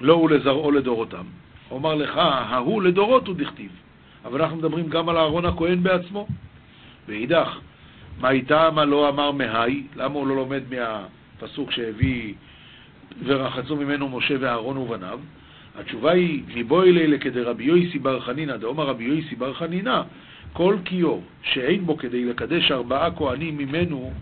[0.00, 1.24] לא הוא לזרעו לדורותם?
[1.68, 3.70] הוא אמר לך, ההוא לדורות הוא דכתיב.
[4.24, 6.26] אבל אנחנו מדברים גם על אהרון הכהן בעצמו.
[7.08, 7.58] ואידך,
[8.20, 9.82] מה איתה, מה לא אמר מהי?
[9.96, 12.34] למה הוא לא לומד מהפסוק שהביא
[13.24, 15.20] ורחצו ממנו משה ואהרון ובניו?
[15.78, 20.02] התשובה היא, מבואי לילה כדרבי יויסי בר חנינא, דאמר רבי יויסי בר חנינא,
[20.52, 24.12] כל כיור שאין בו כדי לקדש ארבעה כהנים ממנו,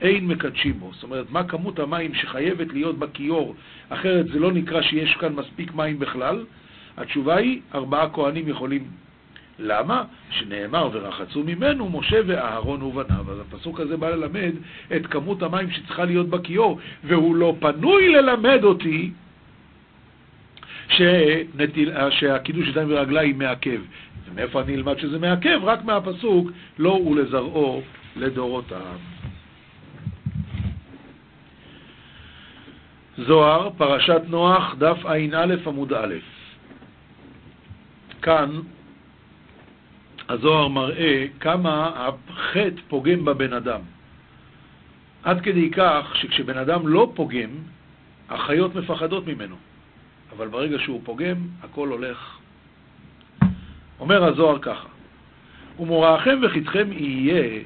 [0.00, 0.90] אין מקדשים בו.
[0.92, 3.54] זאת אומרת, מה כמות המים שחייבת להיות בכיור,
[3.88, 6.44] אחרת זה לא נקרא שיש כאן מספיק מים בכלל?
[6.96, 9.01] התשובה היא, ארבעה כהנים יכולים.
[9.62, 10.04] למה?
[10.30, 13.30] שנאמר, ורחצו ממנו משה ואהרון ובניו.
[13.30, 14.52] אז הפסוק הזה בא ללמד
[14.96, 19.10] את כמות המים שצריכה להיות בכיור, והוא לא פנוי ללמד אותי
[20.88, 23.80] שנטיל, שהקידוש ידיים ורגליים מעכב.
[24.30, 25.60] ומאיפה אני אלמד שזה מעכב?
[25.62, 27.82] רק מהפסוק, לא ולזרעו
[28.16, 28.98] לדורותיו.
[33.18, 36.14] זוהר, פרשת נוח, דף ע"א עמוד א'.
[38.22, 38.50] כאן
[40.28, 43.80] הזוהר מראה כמה החטא פוגם בבן אדם.
[45.22, 47.50] עד כדי כך שכשבן אדם לא פוגם,
[48.28, 49.56] החיות מפחדות ממנו.
[50.36, 52.38] אבל ברגע שהוא פוגם, הכל הולך.
[54.00, 54.88] אומר הזוהר ככה:
[55.78, 57.62] ומוראכם וחטאכם יהיה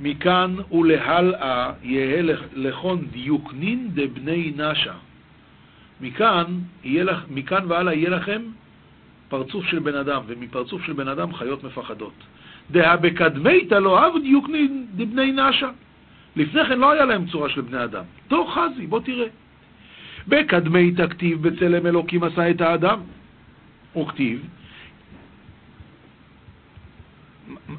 [0.00, 2.22] מכאן ולהלאה יהא
[2.54, 4.94] לכון דיוקנין דבני נשה.
[6.00, 6.44] מכאן,
[6.84, 8.42] לך, מכאן והלאה יהיה לכם
[9.28, 12.12] פרצוף של בן אדם, ומפרצוף של בן אדם חיות מפחדות.
[12.70, 15.70] דהא בקדמיתא לא אב דיוקנין דבני נשה.
[16.36, 18.04] לפני כן לא היה להם צורה של בני אדם.
[18.28, 19.26] תוך חזי, בוא תראה.
[20.28, 23.00] בקדמי תכתיב בצלם אלוקים עשה את האדם.
[23.96, 24.46] וכתיב,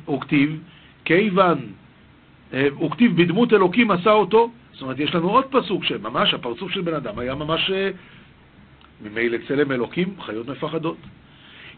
[0.10, 0.60] וכתיב,
[1.06, 1.58] כיוון,
[2.54, 6.94] וכתיב בדמות אלוקים עשה אותו, זאת אומרת, יש לנו עוד פסוק שממש הפרצוף של בן
[6.94, 7.90] אדם היה ממש אה,
[9.02, 10.98] ממילא צלם אלוקים, חיות מפחדות.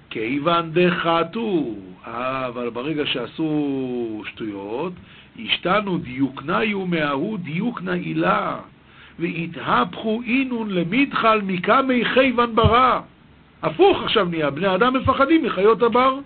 [0.09, 1.65] כיוון דחתו,
[2.07, 4.93] אה, אבל ברגע שעשו שטויות,
[5.45, 8.57] השתנו דיוקניו מההוא דיוק נעילה.
[9.19, 12.99] והתהפכו אינון למידחל מקמי חייבן ברא.
[13.63, 16.19] הפוך עכשיו נהיה, בני אדם מפחדים מחיות הבר.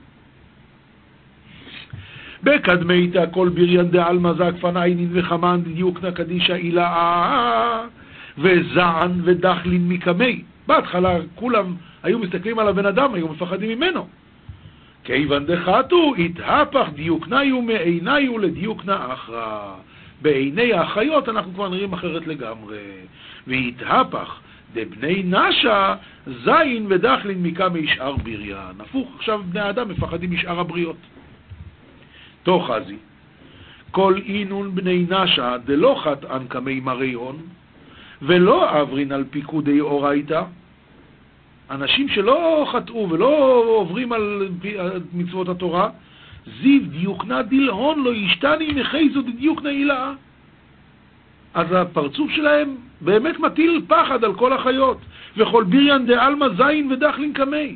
[2.43, 7.82] בקדמיתא כל בריין דעלמא זקפן עינין וחמן דיוקנא קדישא אילאה
[8.38, 10.41] וזען ודחלין מקמי.
[10.67, 14.07] בהתחלה כולם היו מסתכלים על הבן אדם, היו מפחדים ממנו.
[15.03, 19.75] כיוון דחתו, התהפך דיוקניו מעיניו לדיוקנא אחרא.
[20.21, 22.77] בעיני החיות אנחנו כבר נראים אחרת לגמרי.
[23.47, 24.39] והתהפך
[24.73, 25.95] דבני נשה
[26.27, 28.75] זין ודחלין מקמא ישאר בריין.
[28.79, 30.95] הפוך, עכשיו בני האדם מפחדים משאר הבריות.
[32.43, 32.97] תוך חזי,
[33.91, 37.37] כל אינון בני נשה דלא חטאן קמי מריון,
[38.21, 40.43] ולא אברין על פיקודי אורייתא,
[41.73, 44.49] אנשים שלא חטאו ולא עוברים על
[45.13, 45.89] מצוות התורה,
[46.62, 50.13] זיו דיוקנה דילהון לא ישתני מחייזו דדיוקנה הילה.
[51.53, 54.97] אז הפרצוף שלהם באמת מטיל פחד על כל החיות.
[55.38, 57.75] וכל ביריאן דעלמא זין ודחלין קמי.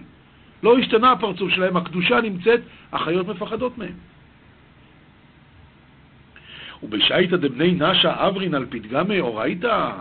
[0.64, 2.62] לא השתנה הפרצוף שלהם, הקדושה נמצאת,
[2.94, 3.94] החיות מפחדות מהם.
[6.84, 9.92] ובשייתא דבני נשה אברין על פתגמי אורייתא,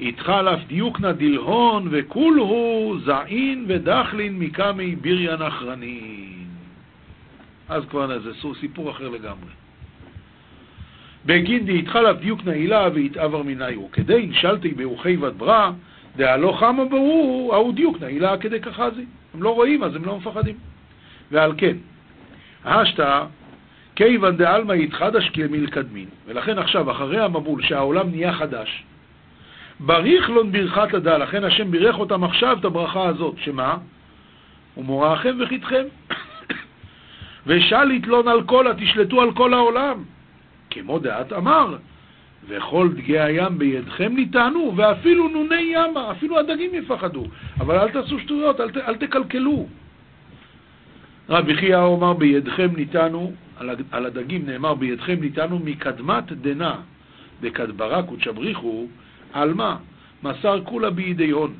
[0.00, 6.44] איתך עליו דיוקנה דילהון וכולהו זעין ודחלין מקמי ביריאן אחרנין.
[7.68, 9.50] אז כבר זה סיפור אחר לגמרי.
[11.26, 13.90] בגין דהתחלף דיוק נעילה והתעבר מניו.
[13.92, 15.70] כדי נשלתי ברוחי ודברא,
[16.16, 19.04] דהלא חמה ברור, ההוא דיוק נעילה כדי כחזי.
[19.34, 20.54] הם לא רואים, אז הם לא מפחדים.
[21.30, 21.76] ועל כן,
[22.64, 23.24] השתא,
[23.96, 26.06] כיוון דעלמא יתחדש כמלקדמין.
[26.26, 28.84] ולכן עכשיו, אחרי המבול, שהעולם נהיה חדש,
[29.86, 33.76] בריך לון ברכת הדל, לכן השם בירך אותם עכשיו את הברכה הזאת, שמה?
[34.76, 35.84] ומוראכם וחטכם.
[37.46, 40.04] ושליט לון על כל, תשלטו על כל העולם.
[40.70, 41.76] כמו דעת אמר,
[42.48, 47.26] וכל דגי הים בידכם ניתנו, ואפילו נוני ימה, אפילו הדגים יפחדו.
[47.60, 49.66] אבל אל תעשו שטויות, אל, ת, אל תקלקלו.
[51.28, 53.32] רבי חייא אומר, בידכם ניתנו,
[53.90, 56.74] על הדגים נאמר, בידכם ניתנו מקדמת דנא,
[57.40, 58.86] דקדברק ותשבריחו,
[59.32, 59.76] על מה?
[60.22, 61.54] מסר כולה בידי הון.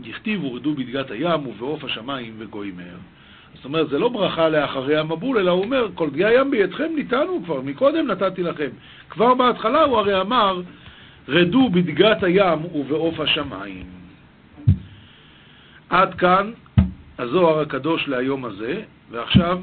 [0.00, 2.98] דכתיב ורדו בדגת הים ובעוף השמיים וגוי מהר.
[3.54, 7.40] זאת אומרת, זה לא ברכה לאחרי המבול, אלא הוא אומר, כל דגי הים בידכם ניתנו
[7.44, 8.68] כבר, מקודם נתתי לכם.
[9.10, 10.62] כבר בהתחלה הוא הרי אמר,
[11.28, 13.86] רדו בדגת הים ובעוף השמיים.
[15.90, 16.52] עד כאן
[17.18, 19.60] הזוהר הקדוש להיום הזה, ועכשיו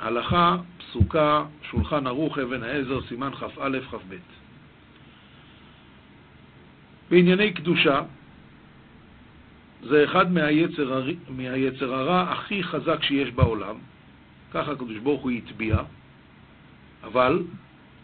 [0.00, 4.14] הלכה, פסוקה, שולחן ערוך, אבן העזר, סימן כ"א, כ"ב.
[7.10, 8.02] בענייני קדושה,
[9.82, 13.76] זה אחד מהיצר, מהיצר הרע הכי חזק שיש בעולם,
[14.52, 15.76] ככה הקדוש ברוך הוא הטביע,
[17.04, 17.42] אבל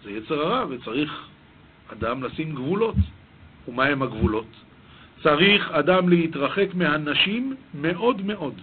[0.04, 1.28] זה יצר הרע וצריך
[1.92, 2.96] אדם לשים גבולות.
[3.68, 4.46] ומה הם הגבולות?
[5.22, 8.54] צריך אדם להתרחק מהנשים מאוד מאוד.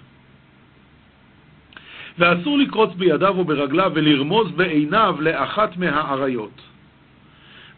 [2.17, 6.62] ואסור לקרוץ בידיו או ברגליו ולרמוז בעיניו לאחת מהעריות.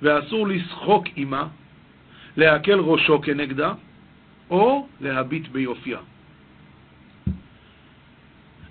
[0.02, 1.48] ואסור לשחוק עמה,
[2.40, 3.74] להקל ראשו כנגדה,
[4.50, 6.00] או להביט ביופייה.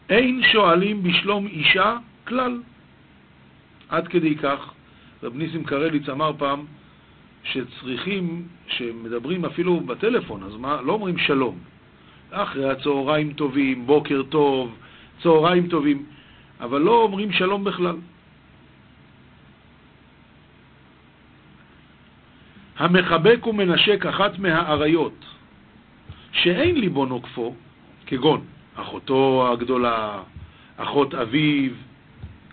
[0.09, 2.61] אין שואלים בשלום אישה כלל.
[3.89, 4.73] עד כדי כך,
[5.23, 6.65] רב ניסים קרליץ אמר פעם,
[7.45, 11.59] שצריכים, שמדברים אפילו בטלפון, אז מה, לא אומרים שלום.
[12.31, 14.75] אחרי הצהריים טובים, בוקר טוב,
[15.23, 16.05] צהריים טובים,
[16.61, 17.97] אבל לא אומרים שלום בכלל.
[22.79, 25.25] המחבק ומנשק אחת מהאריות,
[26.33, 27.55] שאין ליבו נוקפו,
[28.07, 28.41] כגון
[28.75, 30.23] אחותו הגדולה,
[30.77, 31.71] אחות אביו,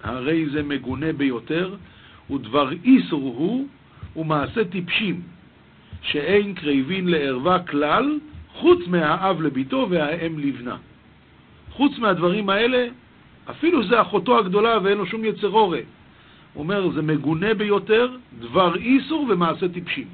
[0.03, 1.75] הרי זה מגונה ביותר,
[2.29, 3.67] ודבר איסור הוא
[4.15, 5.21] ומעשה טיפשים,
[6.01, 8.19] שאין קרבין לערווה כלל,
[8.53, 10.77] חוץ מהאב לביתו והאם לבנה.
[11.71, 12.87] חוץ מהדברים האלה,
[13.49, 15.79] אפילו זה אחותו הגדולה ואין לו שום יצר הורה.
[16.55, 20.07] הוא אומר, זה מגונה ביותר, דבר איסור ומעשה טיפשים.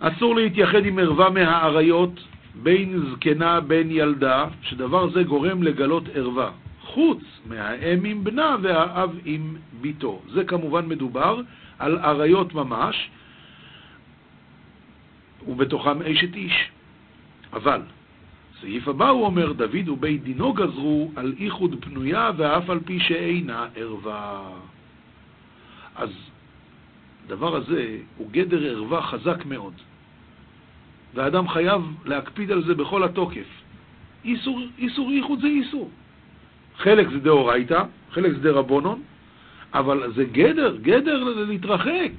[0.00, 2.20] אסור להתייחד עם ערווה מהאריות,
[2.62, 6.50] בין זקנה בין ילדה, שדבר זה גורם לגלות ערווה.
[6.80, 10.22] חוץ מהאם עם בנה והאב עם ביתו.
[10.32, 11.40] זה כמובן מדובר
[11.78, 13.10] על אריות ממש,
[15.48, 16.70] ובתוכם אשת איש.
[17.52, 17.80] אבל,
[18.64, 23.66] סעיף הבא הוא אומר, דוד ובית דינו גזרו על איחוד פנויה ואף על פי שאינה
[23.76, 24.50] ערווה.
[25.96, 26.10] אז
[27.26, 29.72] הדבר הזה הוא גדר ערווה חזק מאוד,
[31.14, 33.48] והאדם חייב להקפיד על זה בכל התוקף.
[34.24, 35.90] איסור, איסור איחוד זה איסור.
[36.76, 39.02] חלק זה דאורייתא, חלק זה דרבונון,
[39.74, 42.12] אבל זה גדר, גדר להתרחק.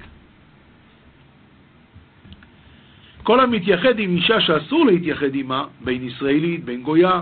[3.25, 7.21] כל המתייחד עם אישה שאסור להתייחד עמה, בין ישראלית, בין גויה,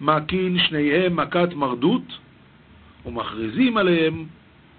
[0.00, 2.18] מקין שניהם מכת מרדות,
[3.06, 4.24] ומכריזים עליהם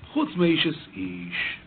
[0.07, 1.57] חוץ מאיש איש.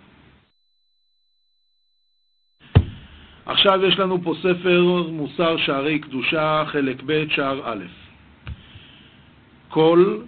[3.47, 7.85] עכשיו יש לנו פה ספר מוסר שערי קדושה, חלק ב', שער א'.
[9.69, 10.19] כל,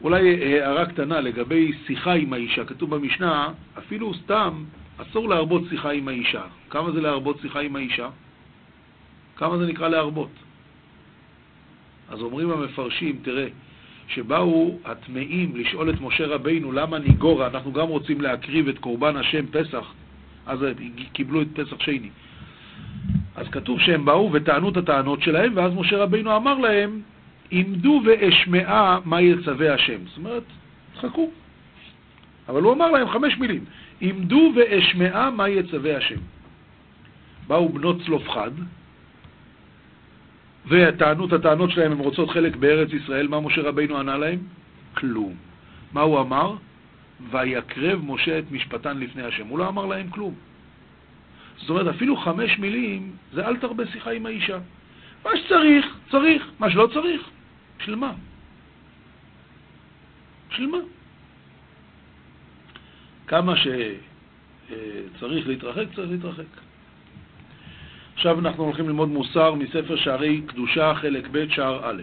[0.00, 3.48] אולי הערה קטנה לגבי שיחה עם האישה, כתוב במשנה,
[3.78, 4.64] אפילו סתם
[5.02, 6.42] אסור להרבות שיחה עם האישה.
[6.70, 8.08] כמה זה להרבות שיחה עם האישה?
[9.36, 10.30] כמה זה נקרא להרבות?
[12.08, 13.46] אז אומרים המפרשים, תראה,
[14.08, 19.46] שבאו הטמאים לשאול את משה רבינו למה ניגורה, אנחנו גם רוצים להקריב את קורבן השם
[19.46, 19.92] פסח,
[20.46, 20.58] אז
[21.12, 22.10] קיבלו את פסח שני.
[23.36, 27.00] אז כתוב שהם באו וטענו את הטענות שלהם, ואז משה רבינו אמר להם,
[27.50, 29.98] עמדו ואשמעה מה יצווה השם.
[30.06, 30.42] זאת אומרת,
[30.96, 31.30] חכו.
[32.48, 33.64] אבל הוא אמר להם חמש מילים,
[34.00, 36.20] עמדו ואשמעה מה יצווה השם.
[37.46, 38.50] באו בנות צלופחד,
[40.66, 44.38] וטענו את הטענות שלהם, הן רוצות חלק בארץ ישראל, מה משה רבינו ענה להם?
[44.94, 45.34] כלום.
[45.92, 46.54] מה הוא אמר?
[47.30, 49.46] ויקרב משה את משפטן לפני השם.
[49.46, 50.34] הוא לא אמר להם כלום.
[51.56, 54.58] זאת אומרת, אפילו חמש מילים, זה אל תרבה שיחה עם האישה.
[55.24, 56.50] מה שצריך, צריך.
[56.58, 57.22] מה שלא צריך,
[57.78, 58.12] בשביל מה?
[60.50, 60.78] בשביל מה?
[63.30, 66.44] כמה שצריך להתרחק, צריך להתרחק.
[68.14, 72.02] עכשיו אנחנו הולכים ללמוד מוסר מספר שערי קדושה, חלק ב', שער א'.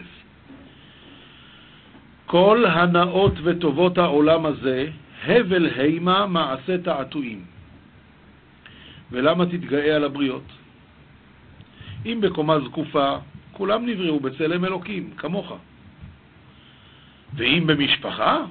[2.26, 4.90] כל הנאות וטובות העולם הזה,
[5.24, 7.46] הבל הימה מעשה תעתועים.
[9.12, 10.48] ולמה תתגאה על הבריות?
[12.06, 13.18] אם בקומה זקופה,
[13.52, 15.54] כולם נבראו בצלם אלוקים, כמוך.
[17.36, 18.46] ואם במשפחה,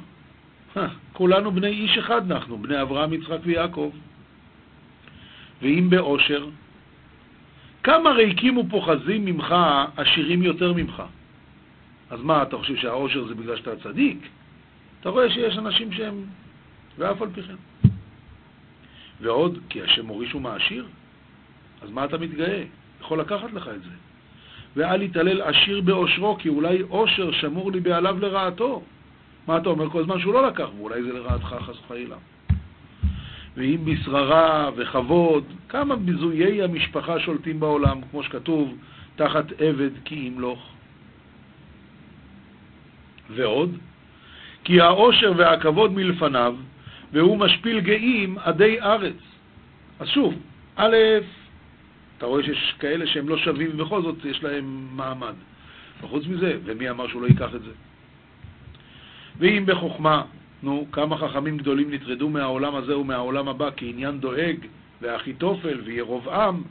[1.12, 3.90] כולנו בני איש אחד אנחנו, בני אברהם, יצחק ויעקב.
[5.62, 6.46] ואם באושר,
[7.82, 9.54] כמה ריקים ופוחזים ממך,
[9.96, 11.02] עשירים יותר ממך.
[12.10, 14.18] אז מה, אתה חושב שהאושר זה בגלל שאתה צדיק?
[15.00, 16.24] אתה רואה שיש אנשים שהם,
[16.98, 17.54] ואף על פי כן.
[19.20, 20.86] ועוד, כי השם מוריש הוא מעשיר,
[21.82, 22.62] אז מה אתה מתגאה?
[23.00, 23.90] יכול לקחת לך את זה.
[24.76, 28.82] ואל יתעלל עשיר באושרו, כי אולי אושר שמור לי בעליו לרעתו.
[29.46, 32.16] מה אתה אומר כל הזמן שהוא לא לקח, ואולי זה לרעתך חס וחלילה.
[33.56, 38.76] ואם בשררה וכבוד, כמה ביזויי המשפחה שולטים בעולם, כמו שכתוב,
[39.16, 40.68] תחת עבד כי ימלוך.
[43.30, 43.76] ועוד,
[44.64, 46.56] כי העושר והכבוד מלפניו,
[47.12, 49.16] והוא משפיל גאים עדי ארץ.
[50.00, 50.34] אז שוב,
[50.76, 50.96] א',
[52.18, 55.34] אתה רואה שיש כאלה שהם לא שווים ובכל זאת יש להם מעמד.
[56.02, 57.70] וחוץ מזה, ומי אמר שהוא לא ייקח את זה?
[59.38, 60.22] ואם בחוכמה,
[60.62, 64.56] נו, כמה חכמים גדולים נטרדו מהעולם הזה ומהעולם הבא כעניין דואג,
[65.02, 66.62] ואחיתופל וירובעם,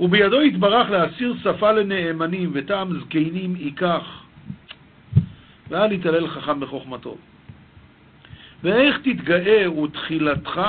[0.00, 4.22] ובידו יתברך להסיר שפה לנאמנים וטעם זקנים ייקח,
[5.68, 7.16] ואל יתעלל חכם בחוכמתו.
[8.62, 10.60] ואיך תתגאה ותחילתך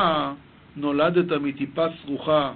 [0.75, 2.51] נולדת מטיפה סרוחה,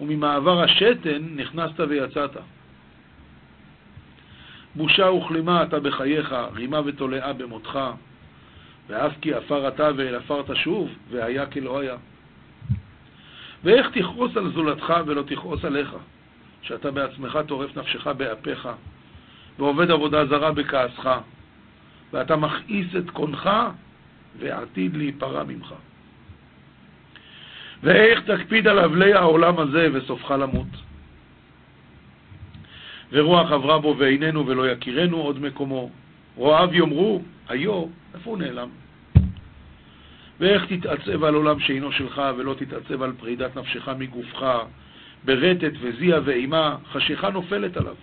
[0.00, 2.36] וממעבר השתן נכנסת ויצאת.
[4.74, 7.78] בושה וכלימה אתה בחייך, רימה ותולעה במותך,
[8.88, 11.96] ואף כי עפר אתה ואל עפר תשוב, והיה כלא היה.
[13.64, 15.96] ואיך תכעוס על זולתך ולא תכעוס עליך,
[16.62, 18.68] שאתה בעצמך טורף נפשך באפיך,
[19.58, 21.10] ועובד עבודה זרה בכעסך,
[22.12, 23.50] ואתה מכעיס את קונך,
[24.38, 25.74] ועתיד להיפרע ממך.
[27.82, 30.91] ואיך תקפיד על אבלי העולם הזה וסופך למות.
[33.12, 35.90] ורוח עברה בו ואיננו ולא יכירנו עוד מקומו.
[36.36, 37.84] רועיו יאמרו, היו,
[38.14, 38.68] איפה הוא נעלם?
[40.40, 44.46] ואיך תתעצב על עולם שאינו שלך, ולא תתעצב על פרידת נפשך מגופך,
[45.24, 47.94] ברטט וזיע ואימה, חשיכה נופלת עליו.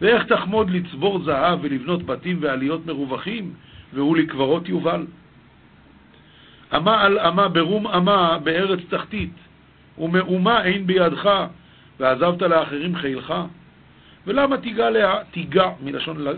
[0.00, 3.52] ואיך תחמוד לצבור זהב ולבנות בתים ועליות מרווחים,
[3.92, 5.06] והוא לקברות יובל.
[6.76, 9.32] אמה על אמה ברום אמה בארץ תחתית,
[9.98, 11.30] ומאומה אין בידך,
[12.00, 13.34] ועזבת לאחרים חילך.
[14.28, 15.18] ולמה תיגע, לה...
[15.30, 16.32] תיגע מלשון אה,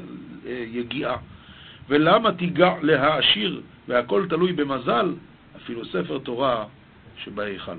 [0.72, 1.16] יגיעה,
[1.88, 5.14] ולמה תיגע להעשיר, והכל תלוי במזל,
[5.57, 6.64] אפילו ספר תורה
[7.16, 7.76] שבהיכל.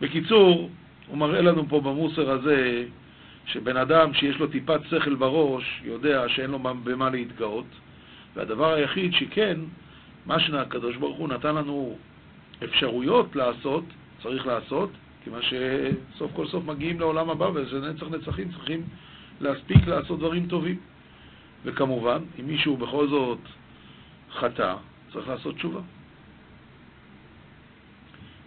[0.00, 0.70] בקיצור,
[1.06, 2.84] הוא מראה לנו פה במוסר הזה
[3.46, 7.66] שבן אדם שיש לו טיפת שכל בראש יודע שאין לו במה להתגאות,
[8.36, 9.60] והדבר היחיד שכן,
[10.26, 11.96] מה שהקדוש ברוך הוא נתן לנו
[12.64, 13.84] אפשרויות לעשות,
[14.22, 14.90] צריך לעשות,
[15.28, 18.82] כיוון שסוף כל סוף מגיעים לעולם הבא, וזה נצח נצחים, צריכים
[19.40, 20.80] להספיק לעשות דברים טובים.
[21.64, 23.38] וכמובן, אם מישהו בכל זאת
[24.32, 24.76] חטא,
[25.12, 25.80] צריך לעשות תשובה.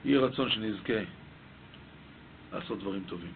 [0.06, 1.00] יהי רצון שנזכה
[2.54, 3.32] לעשות דברים טובים.